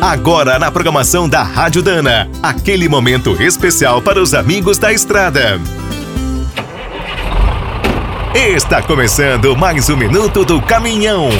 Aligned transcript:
Agora 0.00 0.60
na 0.60 0.70
programação 0.70 1.28
da 1.28 1.42
Rádio 1.42 1.82
Dana, 1.82 2.30
aquele 2.40 2.88
momento 2.88 3.42
especial 3.42 4.00
para 4.00 4.22
os 4.22 4.32
amigos 4.32 4.78
da 4.78 4.92
estrada. 4.92 5.60
Está 8.32 8.80
começando 8.80 9.56
mais 9.56 9.90
um 9.90 9.96
minuto 9.96 10.44
do 10.44 10.62
caminhão. 10.62 11.30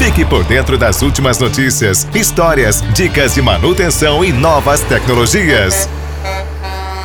Fique 0.00 0.24
por 0.24 0.42
dentro 0.42 0.76
das 0.76 1.00
últimas 1.00 1.38
notícias, 1.38 2.08
histórias, 2.12 2.82
dicas 2.92 3.34
de 3.34 3.40
manutenção 3.40 4.24
e 4.24 4.32
novas 4.32 4.80
tecnologias. 4.80 5.88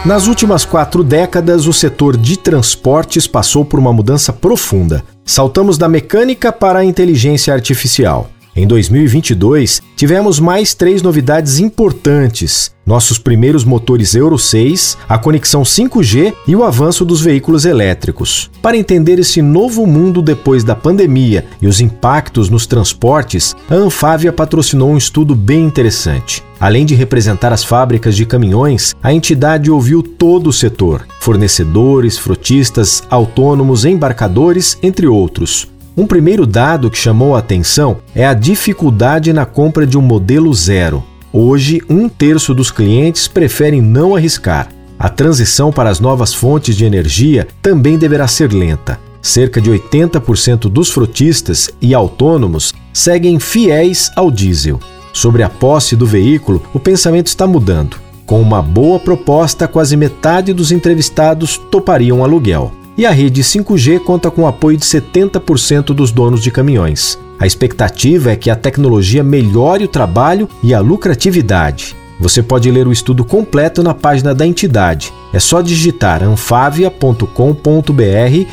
Nas 0.04 0.26
últimas 0.26 0.66
quatro 0.66 1.04
décadas, 1.04 1.68
o 1.68 1.74
setor 1.74 2.18
de 2.18 2.38
transportes 2.38 3.28
passou 3.28 3.64
por 3.64 3.80
uma 3.80 3.94
mudança 3.94 4.34
profunda. 4.34 5.04
Saltamos 5.24 5.78
da 5.78 5.88
mecânica 5.88 6.52
para 6.52 6.80
a 6.80 6.84
inteligência 6.84 7.54
artificial. 7.54 8.31
Em 8.54 8.68
2022, 8.68 9.82
tivemos 9.96 10.38
mais 10.38 10.74
três 10.74 11.02
novidades 11.02 11.60
importantes: 11.60 12.76
nossos 12.86 13.18
primeiros 13.18 13.64
motores 13.64 14.14
Euro 14.14 14.38
6, 14.38 14.98
a 15.08 15.18
conexão 15.18 15.62
5G 15.64 16.34
e 16.46 16.54
o 16.54 16.66
avanço 16.66 17.06
dos 17.06 17.22
veículos 17.22 17.64
elétricos. 17.64 18.52
Para 18.62 18.76
entender 18.76 19.20
esse 19.20 19.42
novo 19.42 19.88
mundo 19.88 20.22
depois 20.22 20.66
da 20.66 20.76
pandemia 20.76 21.46
e 21.62 21.68
os 21.68 21.80
impactos 21.80 22.50
nos 22.50 22.66
transportes, 22.66 23.56
a 23.70 23.76
Anfávia 23.76 24.34
patrocinou 24.34 24.92
um 24.92 24.98
estudo 24.98 25.34
bem 25.34 25.64
interessante. 25.64 26.44
Além 26.60 26.86
de 26.86 26.94
representar 26.94 27.54
as 27.54 27.64
fábricas 27.64 28.18
de 28.18 28.26
caminhões, 28.26 28.94
a 29.02 29.14
entidade 29.14 29.72
ouviu 29.72 30.04
todo 30.04 30.48
o 30.48 30.54
setor: 30.54 31.08
fornecedores, 31.22 32.18
frotistas, 32.18 33.02
autônomos, 33.10 33.86
embarcadores, 33.86 34.78
entre 34.84 35.08
outros. 35.08 35.72
Um 35.96 36.08
primeiro 36.08 36.46
dado 36.46 36.90
que 36.90 36.98
chamou 36.98 37.36
a 37.36 37.40
atenção 37.40 37.98
é 38.16 38.26
a 38.26 38.34
dificuldade 38.34 39.34
na 39.34 39.46
compra 39.46 39.86
de 39.86 39.98
um 39.98 40.02
modelo 40.02 40.54
zero. 40.54 41.04
Hoje, 41.34 41.82
um 41.90 42.08
terço 42.08 42.54
dos 42.54 42.72
clientes 42.72 43.28
preferem 43.28 43.82
não 43.82 44.16
arriscar. 44.16 44.70
A 44.98 45.10
transição 45.10 45.72
para 45.72 45.90
as 45.90 46.00
novas 46.00 46.34
fontes 46.34 46.78
de 46.78 46.86
energia 46.86 47.48
também 47.62 47.98
deverá 47.98 48.26
ser 48.26 48.54
lenta. 48.54 49.00
Cerca 49.22 49.60
de 49.60 49.70
80% 49.70 50.70
dos 50.70 50.90
frotistas 50.90 51.70
e 51.82 51.94
autônomos 51.94 52.74
seguem 52.94 53.38
fiéis 53.38 54.10
ao 54.16 54.32
diesel. 54.32 54.80
Sobre 55.12 55.44
a 55.44 55.50
posse 55.50 55.96
do 55.96 56.06
veículo, 56.06 56.64
o 56.74 56.80
pensamento 56.80 57.28
está 57.28 57.46
mudando. 57.46 57.98
Com 58.26 58.42
uma 58.42 58.62
boa 58.62 58.98
proposta, 58.98 59.68
quase 59.68 59.98
metade 59.98 60.54
dos 60.54 60.72
entrevistados 60.72 61.58
topariam 61.70 62.24
aluguel 62.24 62.72
e 62.98 63.06
a 63.06 63.12
rede 63.12 63.42
5G 63.42 64.00
conta 64.00 64.30
com 64.30 64.44
o 64.44 64.48
apoio 64.48 64.78
de 64.78 64.86
70% 64.86 65.94
dos 65.94 66.12
donos 66.12 66.42
de 66.42 66.52
caminhões. 66.52 67.18
A 67.40 67.48
expectativa 67.48 68.32
é 68.32 68.36
que 68.36 68.50
a 68.50 68.56
tecnologia 68.56 69.24
melhore 69.24 69.86
o 69.86 69.88
trabalho 69.88 70.48
e 70.62 70.74
a 70.74 70.80
lucratividade. 70.80 71.96
Você 72.20 72.44
pode 72.44 72.70
ler 72.70 72.88
o 72.88 72.92
estudo 72.92 73.26
completo 73.26 73.82
na 73.82 73.96
página 73.96 74.36
da 74.36 74.46
entidade. 74.46 75.12
É 75.34 75.40
só 75.40 75.60
digitar 75.60 76.22
anfavia.com.br 76.22 77.26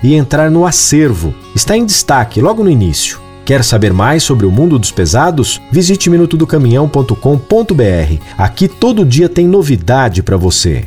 e 0.02 0.14
entrar 0.14 0.50
no 0.50 0.64
acervo. 0.64 1.34
Está 1.54 1.76
em 1.76 1.84
destaque 1.84 2.40
logo 2.40 2.64
no 2.64 2.70
início. 2.70 3.20
Quer 3.44 3.62
saber 3.62 3.92
mais 3.92 4.22
sobre 4.22 4.46
o 4.46 4.50
mundo 4.50 4.78
dos 4.78 4.90
pesados? 4.90 5.60
Visite 5.70 6.08
minutodocaminhão.com.br. 6.08 8.22
Aqui 8.38 8.68
todo 8.68 9.04
dia 9.04 9.28
tem 9.28 9.46
novidade 9.46 10.22
para 10.22 10.38
você. 10.38 10.86